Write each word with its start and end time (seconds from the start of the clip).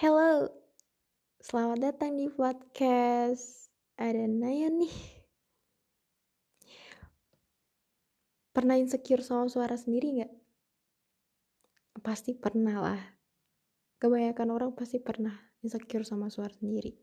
Hello, 0.00 0.48
selamat 1.44 1.92
datang 1.92 2.16
di 2.16 2.32
podcast. 2.32 3.68
Ada 4.00 4.24
Naya 4.24 4.72
nih. 4.72 4.96
Pernah 8.48 8.80
insecure 8.80 9.20
sama 9.20 9.52
suara 9.52 9.76
sendiri 9.76 10.24
gak? 10.24 10.32
Pasti 12.00 12.32
pernah 12.32 12.80
lah. 12.80 13.02
Kebanyakan 14.00 14.48
orang 14.48 14.72
pasti 14.72 15.04
pernah 15.04 15.36
insecure 15.60 16.08
sama 16.08 16.32
suara 16.32 16.56
sendiri. 16.56 16.96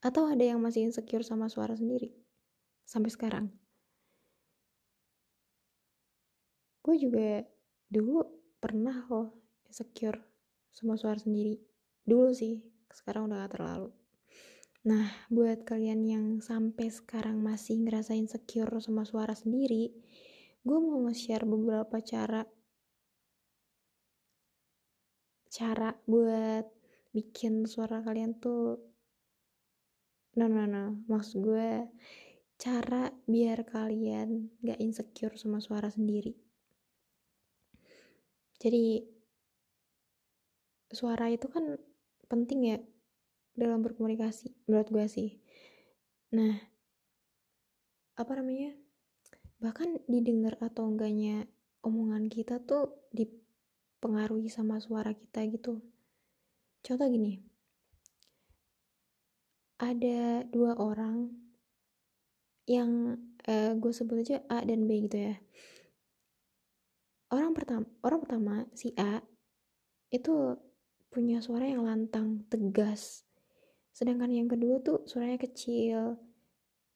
Atau 0.00 0.24
ada 0.24 0.40
yang 0.40 0.64
masih 0.64 0.88
insecure 0.88 1.20
sama 1.20 1.52
suara 1.52 1.76
sendiri? 1.76 2.16
Sampai 2.88 3.12
sekarang. 3.12 3.52
Gue 6.80 6.96
juga 6.96 7.44
dulu 7.92 8.24
pernah 8.56 9.04
loh 9.12 9.28
insecure 9.68 10.16
sama 10.72 10.96
suara 10.96 11.20
sendiri 11.20 11.69
dulu 12.10 12.34
sih 12.34 12.58
sekarang 12.90 13.30
udah 13.30 13.46
gak 13.46 13.54
terlalu. 13.54 13.88
Nah 14.90 15.06
buat 15.30 15.62
kalian 15.62 16.00
yang 16.02 16.26
sampai 16.42 16.90
sekarang 16.90 17.38
masih 17.38 17.78
ngerasain 17.78 18.26
secure 18.26 18.82
sama 18.82 19.06
suara 19.06 19.38
sendiri 19.38 19.94
gue 20.60 20.76
mau 20.76 21.00
nge-share 21.08 21.48
beberapa 21.48 22.04
cara 22.04 22.44
cara 25.48 25.96
buat 26.04 26.68
bikin 27.16 27.64
suara 27.64 28.04
kalian 28.04 28.36
tuh 28.38 28.78
no 30.38 30.46
no 30.46 30.64
no. 30.68 31.00
Maksud 31.10 31.38
gue 31.42 31.70
cara 32.60 33.08
biar 33.24 33.64
kalian 33.64 34.52
gak 34.60 34.78
insecure 34.78 35.34
sama 35.40 35.58
suara 35.64 35.88
sendiri. 35.88 36.36
Jadi 38.60 39.00
suara 40.92 41.32
itu 41.32 41.48
kan 41.48 41.80
penting 42.30 42.60
ya 42.70 42.78
dalam 43.58 43.82
berkomunikasi 43.82 44.54
menurut 44.70 44.88
gue 44.88 45.06
sih. 45.10 45.30
Nah 46.30 46.54
apa 48.14 48.32
namanya 48.38 48.72
bahkan 49.58 49.98
didengar 50.06 50.56
atau 50.62 50.86
enggaknya 50.88 51.50
omongan 51.82 52.30
kita 52.30 52.62
tuh 52.62 53.10
dipengaruhi 53.10 54.46
sama 54.46 54.78
suara 54.78 55.10
kita 55.12 55.42
gitu. 55.50 55.82
Contoh 56.80 57.08
gini 57.10 57.42
ada 59.80 60.44
dua 60.44 60.76
orang 60.76 61.32
yang 62.68 63.16
eh, 63.48 63.72
gue 63.74 63.92
sebut 63.92 64.20
aja 64.22 64.44
A 64.52 64.62
dan 64.62 64.84
B 64.84 65.08
gitu 65.08 65.32
ya. 65.32 65.34
Orang 67.32 67.56
pertama 67.56 67.88
orang 68.04 68.20
pertama 68.20 68.54
si 68.76 68.92
A 69.00 69.24
itu 70.12 70.54
punya 71.10 71.42
suara 71.42 71.66
yang 71.66 71.84
lantang, 71.84 72.46
tegas. 72.46 73.26
Sedangkan 73.90 74.30
yang 74.30 74.46
kedua 74.46 74.78
tuh 74.80 75.02
suaranya 75.04 75.42
kecil, 75.42 76.16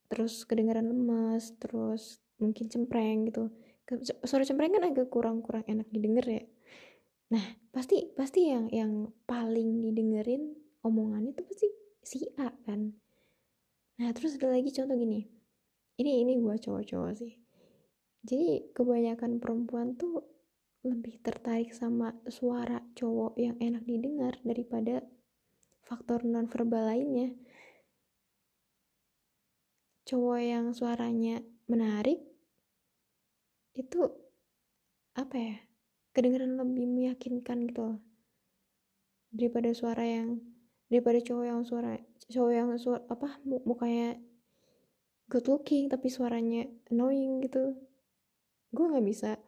terus 0.06 0.46
kedengaran 0.46 0.86
lemes, 0.88 1.58
terus 1.58 2.22
mungkin 2.38 2.70
cempreng 2.70 3.28
gitu. 3.28 3.50
Suara 4.24 4.46
cempreng 4.46 4.72
kan 4.72 4.86
agak 4.86 5.10
kurang-kurang 5.10 5.66
enak 5.66 5.90
didengar 5.90 6.24
ya. 6.24 6.46
Nah, 7.34 7.44
pasti 7.74 8.14
pasti 8.14 8.48
yang 8.48 8.70
yang 8.70 9.10
paling 9.26 9.82
didengerin 9.82 10.54
omongan 10.86 11.34
itu 11.34 11.42
pasti 11.42 11.68
si 12.04 12.18
A 12.38 12.54
kan. 12.64 12.94
Nah, 13.98 14.10
terus 14.14 14.38
ada 14.38 14.54
lagi 14.54 14.70
contoh 14.70 14.94
gini. 14.94 15.26
Ini 15.98 16.26
ini 16.26 16.38
gua 16.38 16.58
cowok-cowok 16.58 17.12
sih. 17.18 17.34
Jadi 18.24 18.72
kebanyakan 18.72 19.36
perempuan 19.36 19.94
tuh 20.00 20.24
lebih 20.84 21.16
tertarik 21.24 21.72
sama 21.72 22.12
suara 22.28 22.84
cowok 22.92 23.40
yang 23.40 23.56
enak 23.56 23.88
didengar 23.88 24.36
daripada 24.44 25.00
faktor 25.80 26.28
nonverbal 26.28 26.92
lainnya. 26.92 27.33
Cowok 30.05 30.40
yang 30.45 30.67
suaranya 30.77 31.40
menarik 31.72 32.20
itu 33.72 34.12
apa 35.17 35.36
ya? 35.40 35.56
Kedengaran 36.12 36.61
lebih 36.61 36.84
meyakinkan 36.84 37.64
gitu 37.64 37.80
loh. 37.80 37.98
Daripada 39.33 39.72
suara 39.72 40.05
yang 40.05 40.36
daripada 40.92 41.18
cowok 41.24 41.45
yang 41.48 41.61
suara 41.64 41.96
cowok 42.28 42.52
yang 42.52 42.68
suara 42.77 43.02
apa 43.08 43.40
mukanya 43.45 44.20
good 45.33 45.48
looking 45.48 45.89
tapi 45.89 46.12
suaranya 46.12 46.68
annoying 46.92 47.40
gitu. 47.40 47.72
Gue 48.68 48.84
nggak 48.92 49.06
bisa 49.08 49.40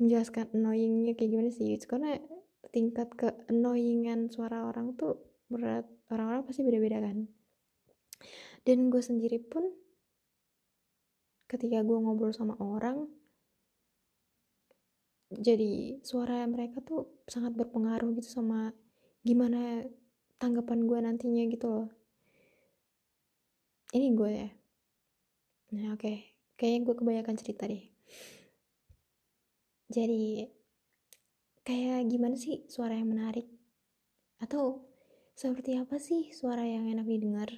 menjelaskan 0.00 0.48
annoyingnya 0.56 1.12
kayak 1.12 1.30
gimana 1.30 1.50
sih? 1.52 1.76
Karena 1.84 2.16
tingkat 2.72 3.12
ke 3.12 3.28
annoyingan 3.52 4.32
suara 4.32 4.64
orang 4.64 4.96
tuh 4.96 5.20
berat. 5.52 5.84
Orang-orang 6.08 6.42
pasti 6.48 6.64
beda-beda 6.64 6.98
kan? 7.04 7.28
Dan 8.64 8.88
gue 8.88 9.02
sendiri 9.04 9.38
pun 9.38 9.68
ketika 11.46 11.82
gue 11.84 11.98
ngobrol 11.98 12.30
sama 12.30 12.54
orang 12.62 13.10
jadi 15.30 15.98
suara 16.02 16.42
mereka 16.46 16.82
tuh 16.82 17.22
sangat 17.26 17.54
berpengaruh 17.54 18.14
gitu 18.18 18.42
sama 18.42 18.74
gimana 19.22 19.86
tanggapan 20.42 20.86
gue 20.90 20.98
nantinya 20.98 21.44
gitu 21.46 21.66
loh. 21.70 21.88
Ini 23.94 24.08
gue 24.14 24.30
ya. 24.30 24.50
Nah 25.74 25.94
oke. 25.94 26.02
Okay. 26.02 26.16
kayaknya 26.58 26.80
gue 26.90 26.94
kebanyakan 26.98 27.36
cerita 27.40 27.64
deh 27.64 27.88
jadi 29.90 30.46
kayak 31.66 32.06
gimana 32.06 32.38
sih 32.38 32.62
suara 32.70 32.94
yang 32.94 33.10
menarik? 33.10 33.50
Atau 34.38 34.86
seperti 35.34 35.74
apa 35.74 35.98
sih 35.98 36.30
suara 36.30 36.62
yang 36.62 36.86
enak 36.86 37.10
didengar? 37.10 37.50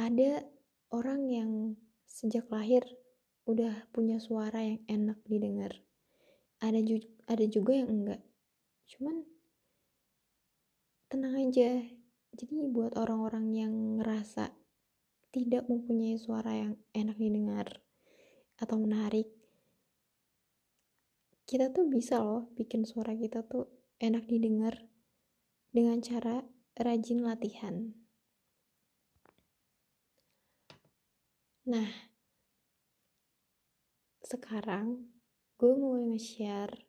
Ada 0.00 0.48
orang 0.96 1.28
yang 1.28 1.50
sejak 2.08 2.48
lahir 2.48 2.80
udah 3.44 3.92
punya 3.92 4.16
suara 4.16 4.64
yang 4.64 4.80
enak 4.88 5.20
didengar. 5.28 5.76
Ada 6.64 6.80
juga 6.80 7.12
ada 7.28 7.44
juga 7.44 7.72
yang 7.76 7.92
enggak. 7.92 8.24
Cuman 8.88 9.28
tenang 11.12 11.36
aja. 11.36 11.84
Jadi 12.32 12.64
buat 12.72 12.96
orang-orang 12.96 13.52
yang 13.52 13.72
ngerasa 14.00 14.56
tidak 15.36 15.68
mempunyai 15.68 16.16
suara 16.16 16.56
yang 16.56 16.80
enak 16.96 17.20
didengar 17.20 17.87
atau 18.58 18.76
menarik. 18.78 19.30
Kita 21.48 21.72
tuh 21.72 21.88
bisa 21.88 22.20
loh 22.20 22.52
bikin 22.52 22.84
suara 22.84 23.16
kita 23.16 23.40
tuh 23.46 23.66
enak 23.98 24.28
didengar 24.28 24.84
dengan 25.72 25.98
cara 26.04 26.44
rajin 26.76 27.24
latihan. 27.24 27.96
Nah 31.68 31.88
sekarang 34.22 35.08
gue 35.56 35.72
mau 35.72 35.96
nge-share 36.12 36.84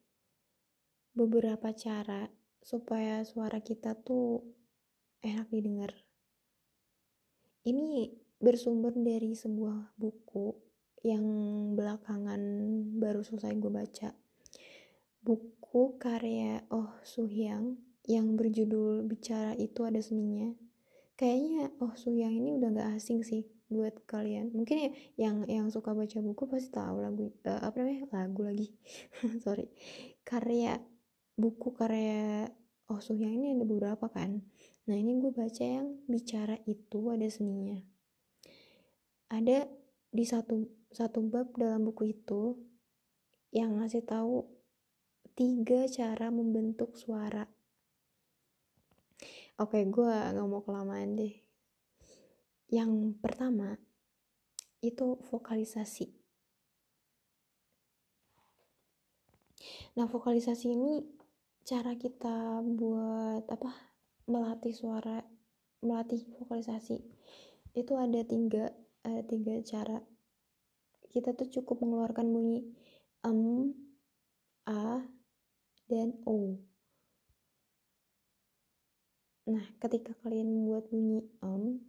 beberapa 1.16 1.72
cara 1.72 2.28
supaya 2.60 3.24
suara 3.24 3.64
kita 3.64 3.96
tuh 3.96 4.44
enak 5.24 5.48
didengar. 5.48 5.92
Ini 7.64 8.12
bersumber 8.40 8.96
dari 8.96 9.36
sebuah 9.36 9.96
buku 10.00 10.69
yang 11.06 11.24
belakangan 11.76 12.42
baru 13.00 13.24
selesai 13.24 13.56
gue 13.56 13.72
baca. 13.72 14.10
Buku 15.24 16.00
karya 16.00 16.64
Oh 16.72 16.92
Suhyang 17.04 17.80
yang 18.10 18.34
berjudul 18.34 19.06
bicara 19.06 19.54
itu 19.60 19.86
ada 19.86 20.02
seninya 20.02 20.50
kayaknya 21.20 21.70
Oh 21.84 21.94
Suhyang 21.94 22.34
ini 22.34 22.56
udah 22.56 22.70
gak 22.74 22.90
asing 23.00 23.22
sih 23.24 23.48
buat 23.70 23.94
kalian. 24.10 24.56
Mungkin 24.56 24.78
ya 24.80 24.92
yang 25.30 25.46
yang 25.46 25.68
suka 25.70 25.94
baca 25.94 26.18
buku 26.24 26.44
pasti 26.50 26.74
tahu 26.74 27.04
lagu 27.04 27.30
uh, 27.46 27.62
apa 27.62 27.76
namanya? 27.84 28.10
Lagu 28.16 28.42
lagi. 28.42 28.68
Sorry. 29.46 29.70
Karya 30.24 30.80
buku 31.36 31.76
karya 31.76 32.50
Oh 32.90 32.98
Suhyang 32.98 33.38
ini 33.38 33.54
ada 33.54 33.64
beberapa 33.68 34.10
kan. 34.10 34.42
Nah 34.90 34.96
ini 34.98 35.22
gue 35.22 35.30
baca 35.30 35.62
yang 35.62 36.02
bicara 36.10 36.58
itu 36.66 37.14
ada 37.14 37.30
seninya 37.30 37.78
ada 39.30 39.70
di 40.10 40.26
satu 40.26 40.66
satu 40.90 41.22
bab 41.22 41.54
dalam 41.54 41.86
buku 41.86 42.18
itu 42.18 42.58
yang 43.54 43.78
ngasih 43.78 44.06
tahu 44.06 44.46
tiga 45.38 45.86
cara 45.88 46.34
membentuk 46.34 46.98
suara. 46.98 47.46
Oke, 49.60 49.84
gue 49.86 50.08
gak 50.08 50.48
mau 50.48 50.64
kelamaan 50.64 51.20
deh. 51.20 51.36
Yang 52.72 53.20
pertama 53.20 53.76
itu 54.80 55.20
vokalisasi. 55.28 56.08
Nah, 60.00 60.08
vokalisasi 60.08 60.72
ini 60.72 61.04
cara 61.68 61.98
kita 62.00 62.64
buat 62.64 63.44
apa? 63.52 63.72
Melatih 64.30 64.72
suara, 64.72 65.26
melatih 65.84 66.24
vokalisasi. 66.40 67.04
Itu 67.76 68.00
ada 68.00 68.24
tiga, 68.24 68.72
ada 69.04 69.22
tiga 69.24 69.60
cara 69.64 70.00
kita 71.10 71.34
tuh 71.34 71.50
cukup 71.50 71.82
mengeluarkan 71.82 72.30
bunyi 72.30 72.60
em, 73.26 73.74
a, 74.70 75.02
dan 75.90 76.14
o. 76.30 76.62
Nah, 79.50 79.66
ketika 79.82 80.14
kalian 80.22 80.54
membuat 80.54 80.86
bunyi 80.94 81.26
om, 81.42 81.82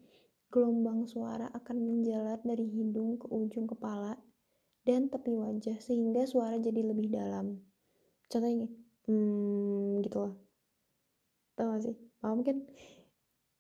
gelombang 0.49 1.05
suara 1.05 1.53
akan 1.53 1.77
menjalar 1.77 2.41
dari 2.41 2.65
hidung 2.65 3.21
ke 3.21 3.29
ujung 3.29 3.69
kepala 3.69 4.17
dan 4.89 5.13
tepi 5.13 5.37
wajah 5.37 5.77
sehingga 5.77 6.25
suara 6.25 6.57
jadi 6.57 6.81
lebih 6.81 7.13
dalam. 7.13 7.61
Contohnya 8.33 8.65
hmm, 9.05 10.01
gitu 10.01 10.17
loh. 10.17 10.35
Tahu 11.61 11.69
gak 11.77 11.83
sih? 11.85 11.97
Paham 12.25 12.41
kan? 12.41 12.65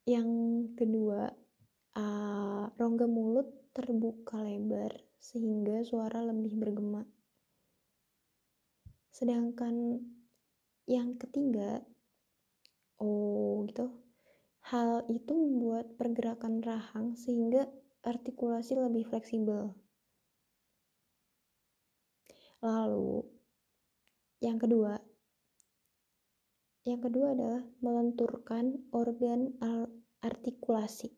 Yang 0.08 0.30
kedua, 0.80 1.28
uh, 1.96 2.70
rongga 2.78 3.06
mulut 3.10 3.48
terbuka 3.74 4.42
lebar 4.42 4.90
sehingga 5.18 5.82
suara 5.86 6.22
lebih 6.26 6.58
bergema. 6.58 7.02
Sedangkan 9.10 10.00
yang 10.88 11.14
ketiga, 11.20 11.82
oh 12.98 13.62
gitu. 13.68 13.90
Hal 14.60 15.08
itu 15.08 15.32
membuat 15.32 15.96
pergerakan 15.96 16.60
rahang 16.60 17.16
sehingga 17.16 17.66
artikulasi 18.04 18.76
lebih 18.76 19.08
fleksibel. 19.08 19.72
Lalu 22.60 23.24
yang 24.40 24.60
kedua 24.60 24.96
yang 26.88 27.00
kedua 27.00 27.36
adalah 27.36 27.62
melenturkan 27.84 28.88
organ 28.92 29.52
artikulasi 30.24 31.12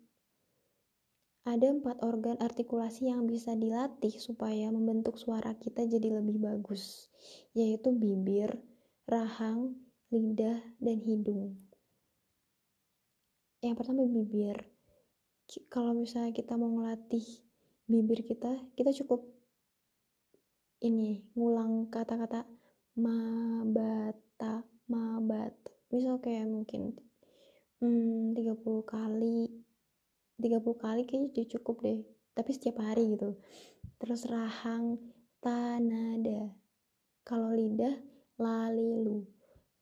ada 1.42 1.66
empat 1.74 1.98
organ 2.06 2.38
artikulasi 2.38 3.10
yang 3.10 3.26
bisa 3.26 3.58
dilatih 3.58 4.14
supaya 4.14 4.70
membentuk 4.70 5.18
suara 5.18 5.58
kita 5.58 5.82
jadi 5.86 6.22
lebih 6.22 6.38
bagus, 6.38 7.10
yaitu 7.50 7.90
bibir, 7.90 8.62
rahang, 9.10 9.74
lidah, 10.14 10.62
dan 10.78 10.98
hidung. 11.02 11.58
Yang 13.58 13.74
pertama 13.78 14.06
bibir. 14.06 14.58
Kalau 15.68 15.92
misalnya 15.92 16.32
kita 16.32 16.54
mau 16.54 16.70
ngelatih 16.70 17.26
bibir 17.90 18.22
kita 18.24 18.48
kita 18.78 18.94
cukup 19.02 19.26
ini 20.80 21.26
ngulang 21.36 21.92
kata-kata 21.92 22.46
mabata 22.96 24.64
mabata 24.88 25.70
misal 25.92 26.16
kayak 26.22 26.48
mungkin 26.48 26.96
hmm, 27.82 28.32
30 28.38 28.64
kali 28.86 29.50
30 30.42 30.58
kali 30.74 31.06
kayaknya 31.06 31.46
cukup 31.46 31.86
deh. 31.86 32.02
Tapi 32.34 32.50
setiap 32.50 32.82
hari 32.82 33.14
gitu. 33.14 33.38
Terus 34.02 34.26
rahang 34.26 34.98
tanada. 35.38 36.50
Kalau 37.22 37.54
lidah 37.54 37.94
lalilu 38.42 39.22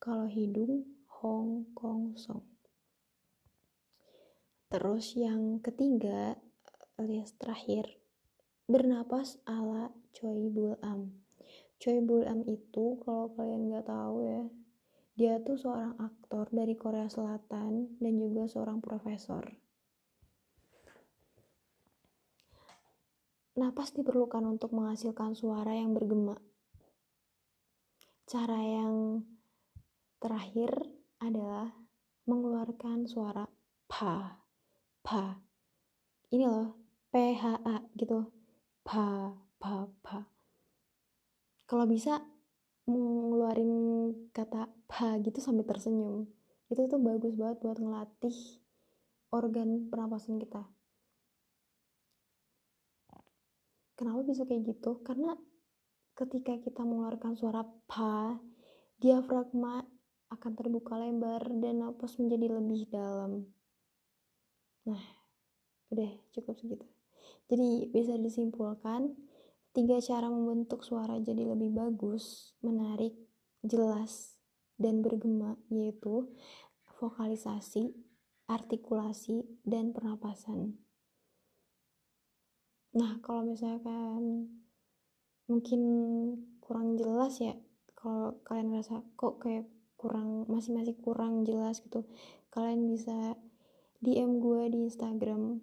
kalau 0.00 0.24
hidung 0.24 0.88
hong 1.20 1.68
kong 1.76 2.16
song. 2.16 2.40
Terus 4.72 5.12
yang 5.12 5.60
ketiga, 5.60 6.40
alias 6.96 7.36
terakhir, 7.36 8.00
bernapas 8.64 9.36
ala 9.44 9.92
Choi 10.16 10.48
Bul 10.48 10.80
Am. 10.80 11.20
Choi 11.76 12.00
Bul 12.00 12.24
Am 12.24 12.48
itu 12.48 12.96
kalau 13.04 13.28
kalian 13.36 13.68
nggak 13.68 13.92
tahu 13.92 14.24
ya, 14.24 14.42
dia 15.20 15.36
tuh 15.44 15.60
seorang 15.60 16.00
aktor 16.00 16.48
dari 16.48 16.72
Korea 16.80 17.12
Selatan 17.12 18.00
dan 18.00 18.12
juga 18.16 18.48
seorang 18.48 18.80
profesor. 18.80 19.59
Napas 23.60 23.92
diperlukan 23.92 24.40
untuk 24.48 24.72
menghasilkan 24.72 25.36
suara 25.36 25.76
yang 25.76 25.92
bergema. 25.92 26.32
Cara 28.24 28.56
yang 28.56 29.20
terakhir 30.16 30.72
adalah 31.20 31.68
mengeluarkan 32.24 33.04
suara 33.04 33.44
pa 33.84 34.40
pa 35.04 35.36
ini 36.32 36.48
loh 36.48 36.72
PHA 37.12 37.92
gitu. 38.00 38.32
Pa 38.80 39.28
pa 39.60 39.84
pa 40.00 40.24
kalau 41.68 41.84
bisa 41.84 42.24
ngeluarin 42.88 43.72
kata 44.32 44.72
pa 44.88 45.20
gitu 45.20 45.36
sampai 45.36 45.68
tersenyum. 45.68 46.24
Itu 46.72 46.88
tuh 46.88 46.96
bagus 46.96 47.36
banget 47.36 47.60
buat 47.60 47.76
ngelatih 47.76 48.36
organ 49.36 49.92
pernapasan 49.92 50.40
kita 50.40 50.64
kenapa 54.00 54.24
bisa 54.24 54.48
kayak 54.48 54.64
gitu 54.64 55.04
karena 55.04 55.36
ketika 56.16 56.56
kita 56.56 56.80
mengeluarkan 56.88 57.36
suara 57.36 57.60
pa 57.84 58.40
diafragma 58.96 59.84
akan 60.32 60.52
terbuka 60.56 60.96
lebar 60.96 61.44
dan 61.60 61.84
napas 61.84 62.16
menjadi 62.16 62.56
lebih 62.56 62.88
dalam 62.88 63.44
Nah, 64.88 65.02
udah 65.92 66.10
cukup 66.32 66.56
segitu. 66.56 66.86
Jadi 67.50 67.90
bisa 67.92 68.16
disimpulkan 68.16 69.12
tiga 69.76 70.00
cara 70.00 70.30
membentuk 70.32 70.80
suara 70.80 71.20
jadi 71.20 71.52
lebih 71.52 71.74
bagus, 71.74 72.56
menarik, 72.64 73.12
jelas, 73.60 74.40
dan 74.80 75.04
bergema 75.04 75.60
yaitu 75.68 76.32
vokalisasi, 76.96 77.92
artikulasi, 78.48 79.44
dan 79.66 79.92
pernapasan. 79.92 80.80
Nah, 82.90 83.22
kalau 83.22 83.46
misalkan 83.46 84.50
mungkin 85.46 85.80
kurang 86.58 86.98
jelas 86.98 87.38
ya, 87.38 87.54
kalau 87.94 88.42
kalian 88.42 88.74
ngerasa 88.74 89.06
kok 89.14 89.38
kayak 89.38 89.70
kurang 89.94 90.48
masih 90.50 90.74
masih 90.74 90.98
kurang 90.98 91.46
jelas 91.46 91.78
gitu, 91.86 92.02
kalian 92.50 92.90
bisa 92.90 93.38
DM 94.02 94.42
gue 94.42 94.72
di 94.74 94.78
Instagram 94.90 95.60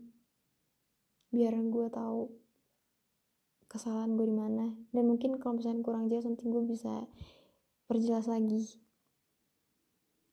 biar 1.28 1.52
gue 1.60 1.88
tahu 1.92 2.32
kesalahan 3.68 4.16
gue 4.16 4.24
di 4.32 4.38
mana. 4.38 4.72
Dan 4.96 5.12
mungkin 5.12 5.36
kalau 5.36 5.60
misalnya 5.60 5.84
kurang 5.84 6.08
jelas 6.08 6.24
nanti 6.24 6.48
gue 6.48 6.64
bisa 6.64 7.04
perjelas 7.92 8.32
lagi. 8.32 8.80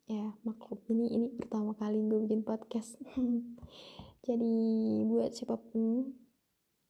Ya 0.07 0.31
maklum 0.47 0.79
ini 0.93 1.07
ini 1.11 1.27
pertama 1.35 1.75
kali 1.75 1.99
gue 2.07 2.23
bikin 2.23 2.47
podcast. 2.47 3.03
Jadi 4.27 4.55
buat 5.11 5.35
siapa 5.35 5.59
pun 5.59 6.15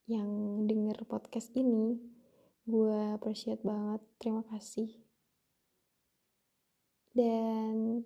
yang 0.04 0.64
denger 0.68 1.00
podcast 1.08 1.48
ini 1.56 1.96
gue 2.64 2.96
appreciate 3.16 3.60
banget. 3.64 4.00
Terima 4.20 4.44
kasih. 4.48 4.88
Dan 7.14 8.02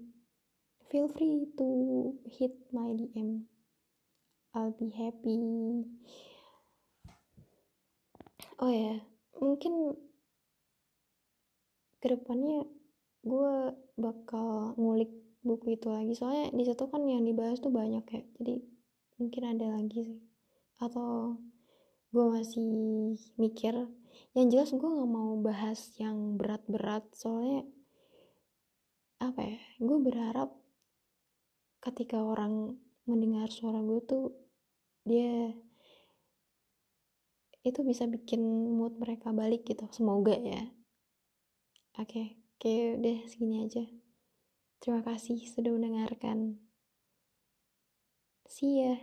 feel 0.91 1.09
free 1.11 1.49
to 1.59 1.69
hit 2.29 2.55
my 2.71 2.95
DM. 2.95 3.47
I'll 4.55 4.75
be 4.75 4.91
happy. 4.95 5.39
Oh 8.59 8.73
ya, 8.75 8.99
mungkin 9.39 9.95
ke 12.03 12.07
depannya 12.11 12.67
gue 13.23 13.55
bakal 13.99 14.75
ngulik 14.75 15.11
buku 15.47 15.79
itu 15.79 15.91
lagi. 15.91 16.15
Soalnya 16.19 16.51
di 16.51 16.65
situ 16.67 16.85
kan 16.91 17.07
yang 17.07 17.23
dibahas 17.23 17.63
tuh 17.63 17.71
banyak 17.71 18.03
ya. 18.03 18.23
Jadi 18.43 18.55
mungkin 19.23 19.43
ada 19.47 19.67
lagi 19.79 19.99
sih. 20.03 20.21
Atau 20.83 21.39
gue 22.09 22.25
masih 22.33 22.69
mikir 23.37 23.75
yang 24.33 24.47
jelas 24.49 24.73
gue 24.73 24.81
nggak 24.81 25.11
mau 25.13 25.37
bahas 25.41 25.93
yang 26.01 26.41
berat-berat 26.41 27.05
soalnya 27.13 27.69
apa 29.19 29.41
ya 29.43 29.61
gue 29.83 29.99
berharap 29.99 30.55
ketika 31.83 32.23
orang 32.23 32.79
mendengar 33.09 33.51
suara 33.51 33.81
gue 33.83 34.01
tuh 34.05 34.33
dia 35.09 35.53
itu 37.67 37.81
bisa 37.85 38.09
bikin 38.09 38.41
mood 38.77 38.97
mereka 38.97 39.35
balik 39.35 39.69
gitu 39.69 39.85
semoga 39.93 40.33
ya. 40.37 40.73
Oke 41.99 42.09
okay. 42.09 42.27
okay, 42.57 42.79
udah 42.97 43.17
segini 43.29 43.67
aja. 43.67 43.85
Terima 44.79 45.03
kasih 45.03 45.43
sudah 45.43 45.75
mendengarkan. 45.75 46.63
See 48.49 48.81
ya 48.81 48.97